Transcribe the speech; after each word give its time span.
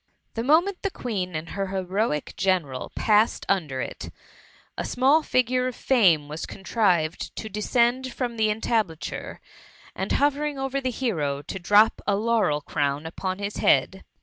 The 0.33 0.41
moment 0.41 0.81
the 0.81 0.89
Queen 0.89 1.35
and 1.35 1.49
her 1.49 1.67
heroic 1.67 2.33
general 2.35 2.91
passed 2.95 3.45
under 3.47 3.81
it, 3.81 4.09
a 4.75 4.83
small 4.83 5.21
figure 5.21 5.67
of 5.67 5.75
Fame 5.75 6.27
was 6.27 6.47
contrived 6.47 7.35
to 7.35 7.49
de 7.49 7.61
scend 7.61 8.11
from 8.11 8.35
the 8.35 8.49
entablature, 8.49 9.39
and, 9.95 10.11
hovering 10.13 10.57
over 10.57 10.81
the 10.81 10.89
hero, 10.89 11.43
to 11.43 11.59
drop 11.59 12.01
a 12.07 12.15
laurel 12.15 12.61
crown 12.61 13.05
upon 13.05 13.37
his 13.37 13.57
head. 13.57 14.03